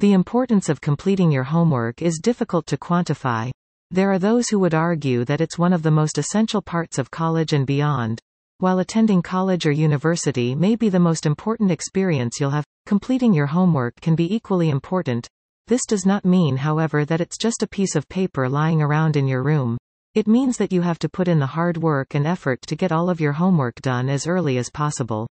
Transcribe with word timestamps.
The 0.00 0.14
importance 0.14 0.70
of 0.70 0.80
completing 0.80 1.30
your 1.30 1.42
homework 1.44 2.00
is 2.00 2.20
difficult 2.20 2.64
to 2.68 2.78
quantify. 2.78 3.50
There 3.90 4.10
are 4.10 4.18
those 4.18 4.48
who 4.48 4.58
would 4.60 4.72
argue 4.72 5.26
that 5.26 5.42
it's 5.42 5.58
one 5.58 5.74
of 5.74 5.82
the 5.82 5.90
most 5.90 6.16
essential 6.16 6.62
parts 6.62 6.96
of 6.96 7.10
college 7.10 7.52
and 7.52 7.66
beyond. 7.66 8.18
While 8.60 8.78
attending 8.78 9.20
college 9.20 9.66
or 9.66 9.72
university 9.72 10.54
may 10.54 10.74
be 10.74 10.88
the 10.88 10.98
most 10.98 11.26
important 11.26 11.70
experience 11.70 12.40
you'll 12.40 12.48
have, 12.48 12.64
completing 12.86 13.34
your 13.34 13.48
homework 13.48 14.00
can 14.00 14.14
be 14.14 14.34
equally 14.34 14.70
important. 14.70 15.28
This 15.66 15.82
does 15.86 16.06
not 16.06 16.24
mean 16.24 16.56
however 16.56 17.04
that 17.04 17.20
it's 17.20 17.36
just 17.36 17.62
a 17.62 17.68
piece 17.68 17.94
of 17.94 18.08
paper 18.08 18.48
lying 18.48 18.80
around 18.80 19.18
in 19.18 19.28
your 19.28 19.42
room. 19.42 19.76
It 20.14 20.26
means 20.26 20.56
that 20.56 20.72
you 20.72 20.80
have 20.80 20.98
to 21.00 21.10
put 21.10 21.28
in 21.28 21.40
the 21.40 21.54
hard 21.58 21.76
work 21.76 22.14
and 22.14 22.26
effort 22.26 22.62
to 22.68 22.74
get 22.74 22.90
all 22.90 23.10
of 23.10 23.20
your 23.20 23.32
homework 23.32 23.74
done 23.82 24.08
as 24.08 24.26
early 24.26 24.56
as 24.56 24.70
possible. 24.70 25.28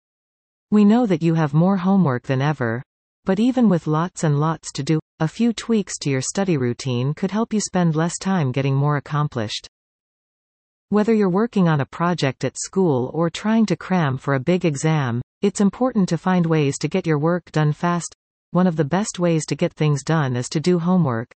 We 0.71 0.85
know 0.85 1.05
that 1.07 1.21
you 1.21 1.35
have 1.35 1.53
more 1.53 1.79
homework 1.79 2.29
than 2.29 2.41
ever. 2.41 2.85
But 3.25 3.39
even 3.39 3.68
with 3.68 3.86
lots 3.86 4.25
and 4.25 4.41
lots 4.41 4.73
to 4.73 4.82
do, 4.82 4.98
a 5.20 5.29
few 5.29 5.52
tweaks 5.52 5.96
to 5.98 6.11
your 6.11 6.20
study 6.20 6.56
routine 6.56 7.15
could 7.15 7.30
help 7.30 7.52
you 7.52 7.60
spend 7.60 7.95
less 7.95 8.19
time 8.19 8.51
getting 8.51 8.74
more 8.74 8.97
accomplished. 8.97 9.69
Whether 10.88 11.14
you're 11.14 11.30
working 11.30 11.69
on 11.69 11.80
a 11.80 11.87
project 11.87 12.42
at 12.42 12.59
school 12.59 13.12
or 13.14 13.30
trying 13.30 13.66
to 13.66 13.77
cram 13.77 14.19
for 14.19 14.34
a 14.34 14.41
big 14.41 14.64
exam, 14.64 15.23
it's 15.41 15.61
important 15.61 16.09
to 16.09 16.19
find 16.19 16.47
ways 16.47 16.77
to 16.78 16.88
get 16.88 17.06
your 17.06 17.19
work 17.19 17.52
done 17.52 17.73
fast. 17.73 18.12
One 18.50 18.66
of 18.66 18.74
the 18.74 18.84
best 18.84 19.20
ways 19.20 19.47
to 19.47 19.55
get 19.55 19.73
things 19.73 20.02
done 20.02 20.34
is 20.34 20.48
to 20.48 20.61
do 20.61 20.80
homework. 20.80 21.33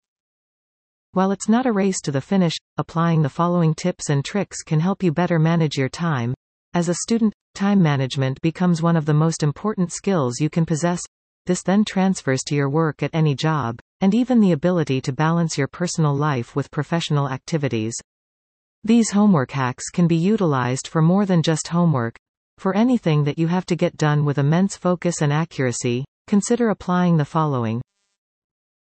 While 1.11 1.31
it's 1.31 1.47
not 1.47 1.67
a 1.67 1.71
race 1.71 2.01
to 2.01 2.11
the 2.11 2.19
finish, 2.19 2.55
applying 2.77 3.21
the 3.21 3.29
following 3.29 3.75
tips 3.75 4.09
and 4.09 4.25
tricks 4.25 4.63
can 4.63 4.79
help 4.79 5.03
you 5.03 5.11
better 5.11 5.37
manage 5.37 5.77
your 5.77 5.87
time. 5.87 6.33
As 6.73 6.89
a 6.89 6.95
student, 6.95 7.33
time 7.53 7.81
management 7.81 8.41
becomes 8.41 8.81
one 8.81 8.97
of 8.97 9.05
the 9.05 9.13
most 9.13 9.43
important 9.43 9.93
skills 9.93 10.41
you 10.41 10.49
can 10.49 10.65
possess. 10.65 11.01
This 11.45 11.61
then 11.61 11.85
transfers 11.85 12.41
to 12.47 12.55
your 12.55 12.69
work 12.69 13.03
at 13.03 13.13
any 13.13 13.35
job, 13.35 13.79
and 14.01 14.15
even 14.15 14.39
the 14.39 14.51
ability 14.51 14.99
to 15.01 15.13
balance 15.13 15.57
your 15.57 15.67
personal 15.67 16.15
life 16.15 16.55
with 16.55 16.71
professional 16.71 17.29
activities. 17.29 17.93
These 18.83 19.11
homework 19.11 19.51
hacks 19.51 19.89
can 19.89 20.07
be 20.07 20.15
utilized 20.15 20.87
for 20.87 21.01
more 21.01 21.25
than 21.25 21.43
just 21.43 21.67
homework. 21.67 22.17
For 22.57 22.75
anything 22.75 23.23
that 23.25 23.37
you 23.37 23.47
have 23.47 23.65
to 23.67 23.75
get 23.75 23.97
done 23.97 24.25
with 24.25 24.37
immense 24.37 24.75
focus 24.75 25.21
and 25.21 25.31
accuracy, 25.31 26.05
consider 26.27 26.69
applying 26.69 27.17
the 27.17 27.25
following. 27.25 27.81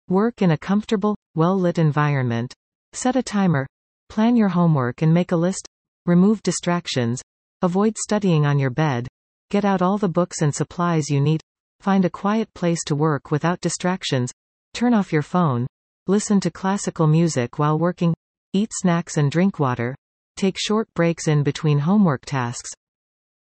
Work 0.09 0.41
in 0.41 0.51
a 0.51 0.57
comfortable, 0.57 1.15
well-lit 1.35 1.77
environment. 1.77 2.53
Set 2.91 3.15
a 3.15 3.23
timer. 3.23 3.65
Plan 4.09 4.35
your 4.35 4.49
homework 4.49 5.01
and 5.01 5.13
make 5.13 5.31
a 5.31 5.37
list. 5.37 5.65
Remove 6.05 6.43
distractions. 6.43 7.21
Avoid 7.61 7.97
studying 7.97 8.45
on 8.45 8.59
your 8.59 8.71
bed. 8.71 9.07
Get 9.51 9.63
out 9.63 9.81
all 9.81 9.97
the 9.97 10.09
books 10.09 10.41
and 10.41 10.53
supplies 10.53 11.09
you 11.09 11.21
need. 11.21 11.39
Find 11.81 12.05
a 12.05 12.11
quiet 12.11 12.53
place 12.53 12.83
to 12.85 12.95
work 12.95 13.31
without 13.31 13.59
distractions. 13.59 14.31
Turn 14.75 14.93
off 14.93 15.11
your 15.11 15.23
phone. 15.23 15.65
Listen 16.05 16.39
to 16.41 16.51
classical 16.51 17.07
music 17.07 17.57
while 17.57 17.79
working. 17.79 18.13
Eat 18.53 18.69
snacks 18.71 19.17
and 19.17 19.31
drink 19.31 19.57
water. 19.57 19.95
Take 20.37 20.57
short 20.59 20.87
breaks 20.93 21.27
in 21.27 21.41
between 21.41 21.79
homework 21.79 22.23
tasks. 22.23 22.69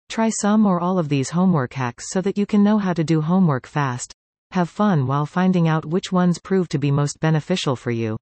Try 0.09 0.31
some 0.41 0.65
or 0.65 0.79
all 0.79 0.97
of 0.97 1.09
these 1.09 1.29
homework 1.29 1.73
hacks 1.73 2.09
so 2.09 2.21
that 2.21 2.35
you 2.35 2.47
can 2.47 2.63
know 2.63 2.79
how 2.79 2.93
to 2.93 3.03
do 3.03 3.21
homework 3.21 3.67
fast. 3.67 4.11
Have 4.49 4.67
fun 4.67 5.05
while 5.05 5.27
finding 5.27 5.67
out 5.67 5.85
which 5.85 6.11
ones 6.11 6.39
prove 6.39 6.67
to 6.69 6.79
be 6.79 6.89
most 6.89 7.19
beneficial 7.19 7.75
for 7.75 7.91
you. 7.91 8.17